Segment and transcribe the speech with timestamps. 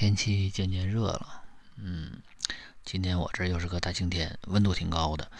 [0.00, 1.42] 天气渐渐热了，
[1.76, 2.22] 嗯，
[2.86, 5.30] 今天我这又是个大晴天，温度挺高的。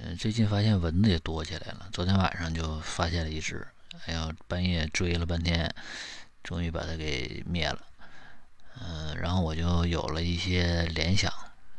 [0.00, 1.88] 嗯，最近发现蚊子也多起来了。
[1.92, 3.64] 昨天晚上就发现了一只，
[4.04, 5.72] 哎呀，半夜追了半天，
[6.42, 7.78] 终于把它给灭了。
[8.80, 11.32] 嗯，然后我就有了一些联想。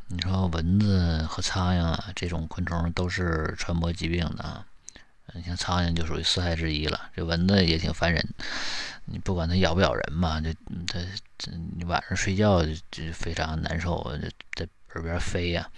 [0.07, 4.66] 你说蚊子和苍蝇啊，这种昆虫都是传播疾病的啊。
[5.34, 8.25] 你像苍蝇就属于四害之一了，这蚊子也挺烦人。
[9.07, 10.51] 你不管它咬不咬人嘛，就
[10.87, 10.99] 它
[11.37, 15.69] 这你晚上睡觉就非常难受，就在耳边飞呀。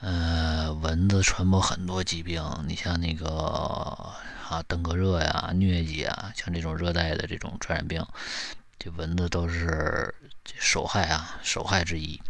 [0.00, 8.04] 呃，蚊子传播很多疾病，你像那个啊登革热呀、疟疾啊，像这种热带的这种传染病，
[8.78, 10.14] 这蚊子都是
[10.58, 12.20] 首害啊，首害之一。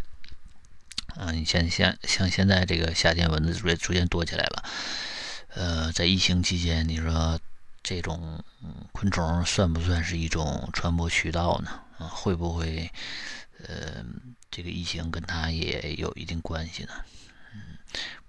[1.17, 4.65] 啊，你像像像现在这个夏天，蚊子逐渐逐渐多起来了。
[5.55, 7.41] 呃，在疫情期间，你说。
[7.85, 8.43] 这种
[8.93, 11.71] 昆虫算不算是一种传播渠道呢？
[11.99, 12.91] 啊，会不会
[13.59, 14.03] 呃，
[14.51, 16.95] 这个疫情跟它也有一定关系呢？
[17.53, 17.77] 嗯，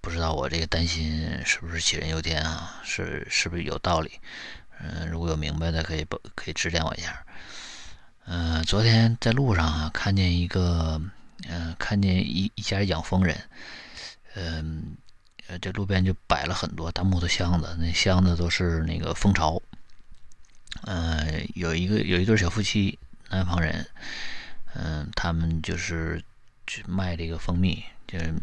[0.02, 2.82] 不知道我这个担心是不是杞人忧天啊？
[2.84, 4.20] 是是不是有道理？
[4.82, 7.26] 嗯，如果有明白的，可以不可以指点我一下？
[8.26, 11.02] 嗯，昨天在路上啊，看见一个，
[11.48, 13.42] 嗯，看见一一家养蜂人，
[14.36, 14.98] 嗯。
[15.48, 19.62] 呃，这路边就摆了很多大木头箱子，那箱子都是那个蜂巢。
[20.84, 22.98] 呃，有一个有一对小夫妻，
[23.30, 23.86] 南方人，
[24.74, 26.24] 嗯，他们就是
[26.66, 28.34] 去卖这个蜂蜜，就是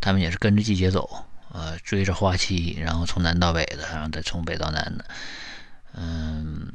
[0.00, 5.04] 他们也是跟着季节走，呃，追着花期，然后从南到北的，然后再从北到南的。
[5.92, 6.72] 嗯，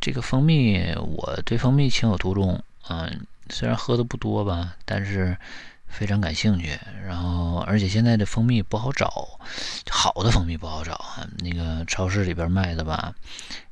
[0.00, 5.36] 这个蜂蜜，我对蜂蜜情有独钟，嗯，虽然喝的不多吧，但是。
[5.88, 9.28] 非常感兴趣，然后而且现在的蜂蜜不好找，
[9.90, 11.26] 好的蜂蜜不好找啊。
[11.38, 13.12] 那个超市里边卖的吧，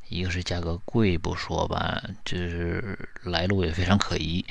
[0.09, 4.45] 一个是价格贵不说吧，就是来路也非常可疑，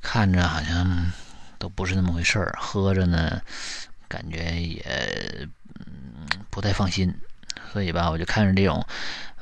[0.00, 1.12] 看着好像
[1.58, 3.38] 都不是那么回事儿，喝着呢
[4.08, 4.82] 感觉也
[5.80, 7.14] 嗯不太放心，
[7.72, 8.86] 所以吧，我就看着这种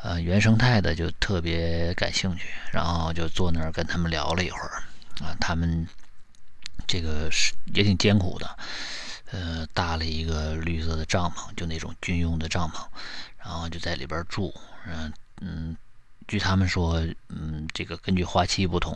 [0.02, 4.82] 呃原生态的就特别感兴趣，然后就坐那儿跟他们聊了一会儿
[5.24, 5.86] 啊，他们。
[6.92, 8.58] 这个是也挺艰苦的，
[9.30, 12.84] 呃，搭了一个绿色的帐篷，就那种军用的帐篷，
[13.38, 14.54] 然后就在里边住。
[14.86, 15.10] 嗯
[15.40, 15.74] 嗯，
[16.28, 18.92] 据他们说，嗯，这个根据花期不同，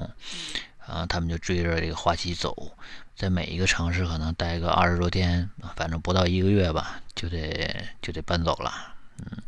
[0.86, 2.70] 啊，他们就追着这个花期走，
[3.16, 8.94] 在每一个城市可能待个二十多天，反正不到一个月吧，就得就得搬走了。
[9.20, 9.38] 嗯，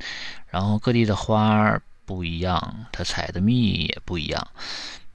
[0.48, 4.48] 然后各地的花不一样，它采的蜜也不一样。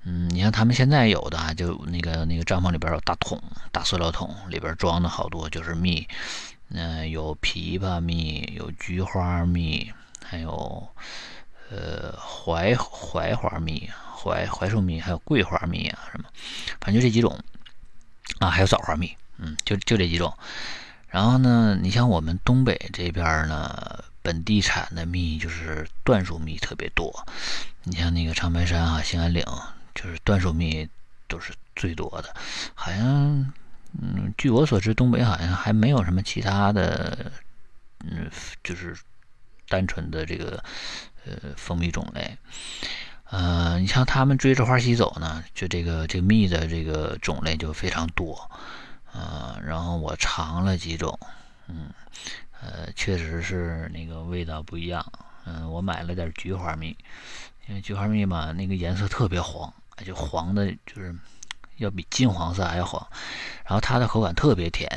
[0.06, 3.42] 嗯，你像他们现在有的，就那个那个帐篷里边有大桶，
[3.72, 6.06] 大塑料桶，里边装的好多就是蜜，
[6.70, 9.90] 嗯，有枇杷蜜，有菊花蜜，
[10.26, 10.86] 还有
[11.70, 16.28] 呃槐槐花蜜、槐槐树蜜，还有桂花蜜啊什么，
[16.82, 17.40] 反正就这几种
[18.40, 20.34] 啊，还有枣花蜜，嗯，就就这几种。
[21.08, 27.26] 然后呢，你像我们东北这边呢，本地产的蜜就是椴树蜜特别多，
[27.84, 29.46] 你像那个长白山啊、兴安岭。
[29.96, 30.88] 就是椴树蜜
[31.28, 32.34] 都是最多的，
[32.76, 33.54] 好像，
[34.02, 37.32] 嗯，据我所知，东北好像还没有什么其他的，
[38.00, 38.30] 嗯，
[38.64, 38.96] 就是
[39.68, 40.64] 单纯的这个
[41.26, 42.38] 呃蜂蜜种类。
[43.26, 48.50] 呃，你像他们追着花期走呢，就这个这个蜜的这个种类就非常多。
[49.12, 51.18] 呃，然后我尝了几种，
[51.68, 51.90] 嗯，
[52.62, 55.04] 呃，确实是那个味道不一样。
[55.46, 56.96] 嗯，我买了点菊花蜜，
[57.68, 59.74] 因为菊花蜜嘛，那个颜色特别黄。
[60.06, 61.16] 就黄的，就是
[61.78, 63.06] 要比金黄色还要黄，
[63.64, 64.90] 然后它的口感特别甜，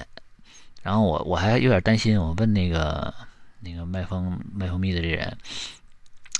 [0.82, 3.12] 然后我我还有点担心，我问那个
[3.60, 5.36] 那个卖蜂卖蜂蜜的这人，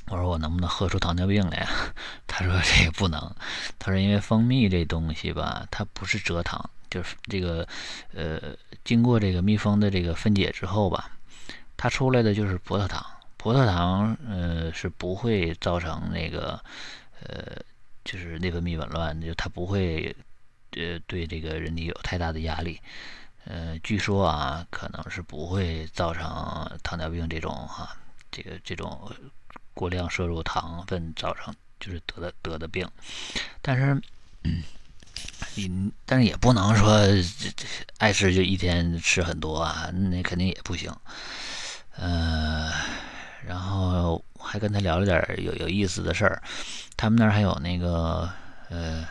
[0.08, 1.68] 我说我能不能喝出糖尿病来呀？
[2.26, 3.20] 他说这个不能，
[3.78, 7.66] 他说因为蜂蜜这东西吧，它不是蔗糖，就是这个
[8.14, 8.40] 呃
[8.84, 11.10] 经过这个蜜蜂的这个分解之后吧，
[11.76, 13.04] 它出来的就是葡萄糖，
[13.36, 16.60] 葡萄糖呃是不会造成那个
[17.22, 17.56] 呃。
[18.06, 20.14] 就是内分泌紊乱，就它不会，
[20.76, 22.80] 呃，对这个人体有太大的压力。
[23.44, 26.24] 呃，据说啊，可能是不会造成
[26.82, 27.96] 糖尿病这种哈，
[28.30, 29.12] 这个这种
[29.74, 32.88] 过量摄入糖分造成就是得的得的病。
[33.60, 34.00] 但是，
[34.44, 34.62] 嗯，
[35.56, 37.66] 你但是也不能说这这
[37.98, 40.92] 爱吃就一天吃很多啊，那肯定也不行。
[41.96, 42.72] 呃，
[43.46, 46.40] 然后还跟他聊了点有有意思的事儿。
[46.96, 48.30] 他们那儿还有那个
[48.70, 49.04] 呃，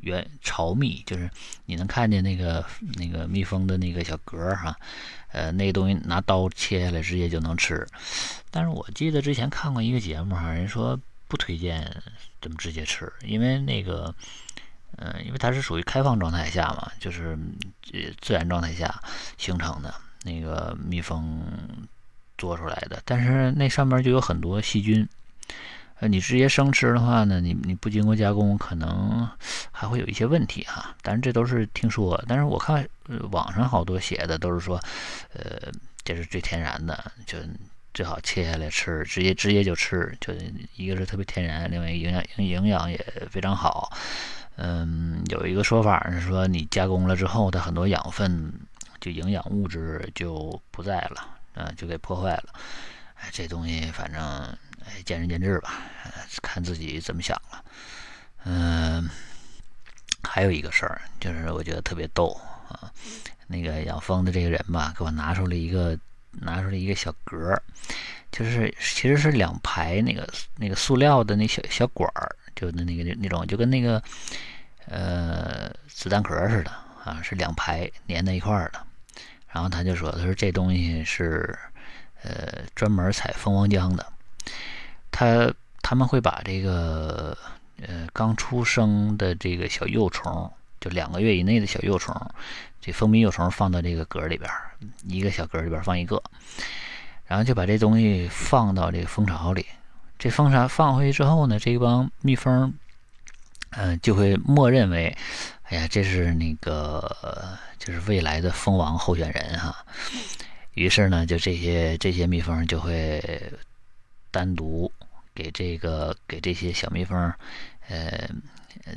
[0.00, 1.30] 原巢蜜，就是
[1.66, 2.64] 你能看见那个
[2.96, 4.76] 那个蜜蜂的那个小格儿哈，
[5.32, 7.86] 呃，那个东西拿刀切下来直接就能吃。
[8.50, 10.98] 但是我记得之前看过一个节目哈，人说
[11.28, 12.02] 不推荐
[12.40, 14.14] 这么直接吃，因为那个
[14.96, 17.38] 嗯，因为它是属于开放状态下嘛，就是
[18.20, 19.02] 自然状态下
[19.36, 19.94] 形成的
[20.24, 21.40] 那个蜜蜂
[22.38, 25.06] 做出来的，但是那上面就有很多细菌。
[26.00, 29.28] 呃，你直接生吃的话呢，你你不经过加工，可能
[29.72, 30.94] 还会有一些问题哈。
[31.02, 32.88] 但是这都是听说，但是我看
[33.32, 34.80] 网上好多写的都是说，
[35.32, 35.72] 呃，
[36.04, 37.36] 这是最天然的，就
[37.92, 40.32] 最好切下来吃，直接直接就吃，就
[40.76, 42.96] 一个是特别天然，另外营养营养也
[43.28, 43.90] 非常好。
[44.54, 48.52] 嗯，有一个说法是说，你加工了之后，它很多养分
[49.00, 52.54] 就营养物质就不在了，嗯，就给破坏了。
[53.16, 54.22] 哎，这东西反正。
[54.86, 55.82] 哎，见仁见智吧，
[56.40, 57.62] 看自己怎么想了。
[58.44, 59.06] 嗯，
[60.22, 62.28] 还有一个事儿，就是我觉得特别逗
[62.70, 62.90] 啊。
[63.48, 65.98] 那个养蜂的这个人吧，给我拿出了一个
[66.30, 67.62] 拿出了一个小格儿，
[68.32, 70.26] 就是其实是两排那个
[70.56, 74.02] 那个塑料的那小小管儿，就那那个那种就跟那个
[74.86, 76.70] 呃子弹壳似的
[77.04, 78.86] 啊，是两排粘在一块儿的。
[79.50, 81.58] 然后他就说，他说这东西是
[82.22, 84.06] 呃专门采蜂王浆的。
[85.10, 85.52] 他
[85.82, 87.36] 他们会把这个
[87.86, 90.50] 呃刚出生的这个小幼虫，
[90.80, 92.14] 就两个月以内的小幼虫，
[92.80, 94.50] 这蜂蜜幼虫放到这个格里边，
[95.04, 96.22] 一个小格里边放一个，
[97.26, 99.66] 然后就把这东西放到这个蜂巢里。
[100.18, 102.74] 这蜂巢放回去之后呢，这帮蜜蜂
[103.70, 105.16] 嗯就会默认为，
[105.64, 107.58] 哎呀，这是那个
[107.88, 109.74] 就是未来的蜂王候选人哈。
[110.74, 113.50] 于是呢，就这些这些蜜蜂就会。
[114.30, 114.92] 单独
[115.34, 117.18] 给这个给这些小蜜蜂，
[117.88, 118.28] 呃，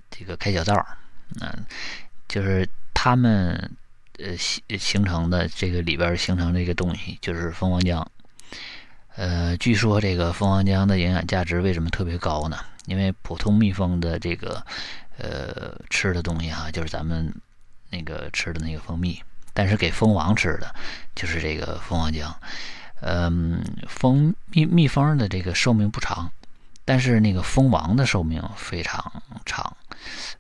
[0.10, 0.76] 这个开小灶，
[1.40, 1.66] 嗯，
[2.28, 3.72] 就是它们
[4.20, 8.06] 呃形形成的这个里边形成这个东西就是蜂王浆，
[9.16, 12.60] 呃，据说这个蜂王浆的营养价值为什么特别高呢？
[12.88, 14.62] 因为普通蜜蜂的这个
[15.18, 17.34] 呃吃的东西哈，就是咱们
[17.92, 19.22] 那个吃的那个蜂蜜，
[19.54, 20.74] 但是给蜂王吃的
[21.14, 22.34] 就是这个蜂王浆。
[23.02, 26.32] 嗯，蜂蜜蜜蜂的这个寿命不长，
[26.86, 29.76] 但是那个蜂王的寿命非常长。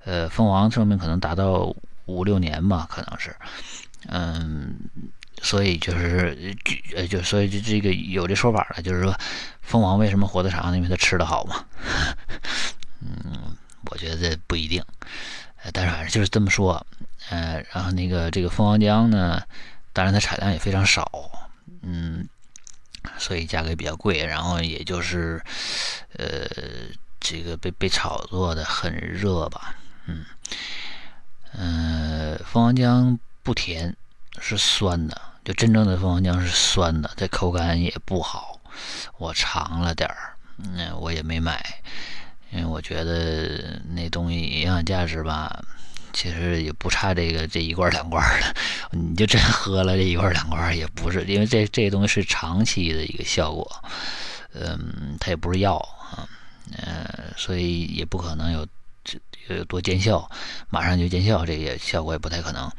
[0.03, 1.75] 呃，蜂王寿命可能达到
[2.05, 3.35] 五六年吧，可能是。
[4.07, 4.75] 嗯，
[5.41, 6.55] 所以就是
[6.95, 9.15] 呃，就所以就这个有这说法了，就是说
[9.61, 10.75] 蜂王为什么活得长？
[10.75, 11.65] 因为它吃的好嘛。
[13.01, 13.55] 嗯，
[13.89, 14.83] 我觉得不一定，
[15.73, 16.85] 但是反正就是这么说。
[17.31, 19.41] 呃，然后那个这个蜂王浆呢，
[19.91, 21.09] 当然它产量也非常少。
[21.81, 22.27] 嗯。
[23.17, 25.43] 所以价格比较贵，然后也就是，
[26.17, 26.47] 呃，
[27.19, 29.73] 这个被被炒作的很热吧，
[30.05, 30.23] 嗯，
[31.51, 33.95] 呃，蜂王浆不甜，
[34.39, 38.61] 是酸的，就真正的蜂王浆是酸的，这口感也不好，
[39.17, 41.81] 我尝了点儿，嗯，我也没买，
[42.51, 45.59] 因为我觉得那东西营养价值吧。
[46.13, 48.55] 其实也不差这个这一罐两罐的，
[48.91, 53.83] 你就真喝了这一罐两罐也不是，因为这这东西是长期的一个效果，
[54.53, 56.27] 嗯，它也不是药啊，
[56.77, 58.67] 呃，所以也不可能有
[59.03, 60.29] 这有多见效，
[60.69, 62.71] 马上就见效，这也效果也不太可能。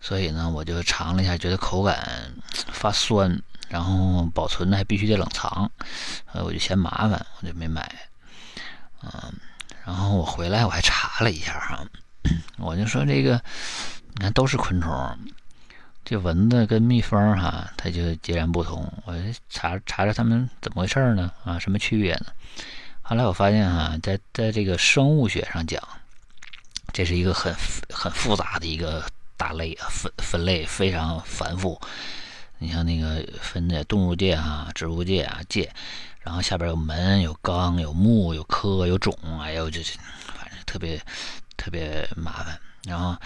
[0.00, 2.32] 所以呢，我就尝了一下，觉得口感
[2.72, 5.70] 发酸，然后保存还必须得冷藏，
[6.32, 7.90] 呃，我就嫌麻烦，我就没买。
[9.02, 9.32] 嗯，
[9.84, 11.84] 然后我回来我还查了一下哈。
[12.58, 13.40] 我就说这个，
[14.14, 15.18] 你看都是昆虫，
[16.04, 18.92] 这蚊子跟蜜蜂哈，它就截然不同。
[19.04, 21.30] 我就查查查它们怎么回事呢？
[21.44, 22.26] 啊，什么区别呢？
[23.02, 25.82] 后来我发现哈，在在这个生物学上讲，
[26.92, 27.54] 这是一个很
[27.90, 29.04] 很复杂的一个
[29.36, 31.80] 大类啊，分分类非常繁复。
[32.58, 35.70] 你像那个分的动物界啊、植物界啊界，
[36.20, 39.92] 然后下边有门、有纲、有目、有科、有种，哎呦，这这
[40.76, 41.00] 特别。
[41.58, 43.16] 特别麻烦，然后，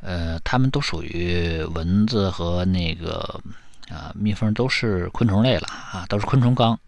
[0.00, 3.42] 呃，它们都属于蚊子和那个
[3.90, 6.78] 啊蜜蜂都是昆虫类了啊，都是昆虫纲。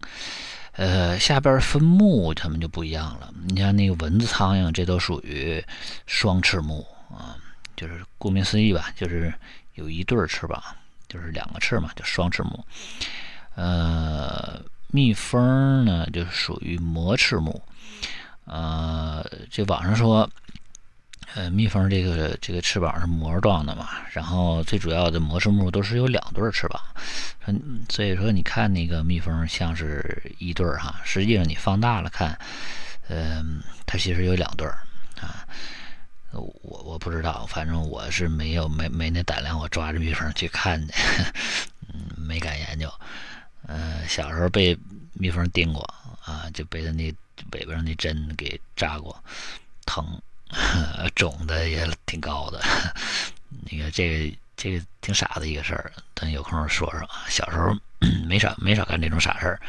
[0.71, 3.31] 呃，下边分目它们就不一样了。
[3.49, 5.61] 你像那个蚊子、苍蝇，这都属于
[6.05, 7.35] 双翅目啊，
[7.75, 9.31] 就是顾名思义吧，就是
[9.75, 10.63] 有一对翅膀，
[11.09, 12.65] 就是两个翅嘛，就双翅目。
[13.55, 17.61] 呃，蜜蜂呢，就属于膜翅目。
[18.47, 20.29] 呃，这网上说。
[21.35, 26.81] 呃，蜜蜂这个这个翅膀是膜状的嘛，然后最主要的膜翅目都是有两对翅膀，
[27.45, 32.35] 嗯，所以说你看那个蜜蜂像是一对哈，实际上你放大了看，
[33.09, 34.65] 嗯，它其实有两对
[35.19, 35.45] 啊。
[36.31, 40.93] 我我不知道，反正我是没有没没那胆量，我抓着蜜蜂去看的，
[41.93, 42.91] 嗯，没敢研究。
[43.67, 44.75] 嗯，小时候被
[45.13, 45.85] 蜜蜂叮过
[46.27, 47.11] 啊，就被它那
[47.51, 49.23] 尾巴上那针给扎过，
[49.85, 50.05] 疼。
[51.15, 52.61] 肿的也挺高的。
[53.69, 57.09] 那个这个这个挺傻的一个事儿，等有空说说。
[57.27, 57.75] 小时候
[58.27, 59.59] 没少没少干这种傻事儿。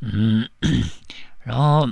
[0.00, 0.48] 嗯，
[1.44, 1.88] 然后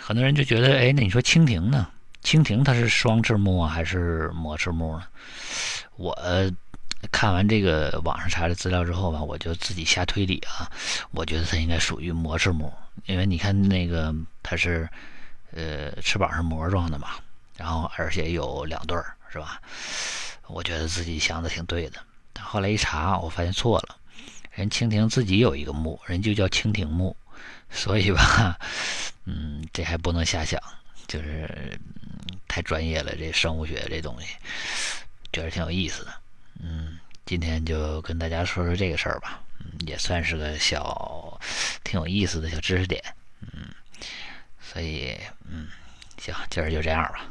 [0.00, 1.86] 很多人就觉得，哎，那你说蜻蜓呢？
[2.22, 5.04] 蜻蜓它是双翅目啊，还是膜翅目呢？
[5.96, 6.12] 我
[7.10, 10.70] 看完这个网上查的资料之后吧，我就自己瞎推理啊。
[11.12, 12.72] 我觉得它应该属于膜翅目，
[13.06, 14.88] 因为你看那个它是，
[15.52, 17.10] 呃，翅膀是膜状的嘛，
[17.56, 19.60] 然后而且有两对儿，是吧？
[20.46, 22.00] 我觉得自己想的挺对的。
[22.32, 23.96] 但后来一查，我发现错了。
[24.52, 27.16] 人蜻蜓自己有一个目，人就叫蜻蜓目，
[27.70, 28.58] 所以吧，
[29.24, 30.60] 嗯，这还不能瞎想，
[31.06, 31.78] 就是
[32.48, 34.34] 太专业了，这生物学这东西，
[35.32, 36.12] 觉得挺有意思的。
[36.62, 41.40] 嗯，今天就跟大家说说这个事儿吧，嗯，也算是个小
[41.84, 43.02] 挺有意思的小知识点，
[43.40, 43.68] 嗯，
[44.60, 45.16] 所以
[45.48, 45.68] 嗯，
[46.18, 47.29] 行，今儿就这样吧。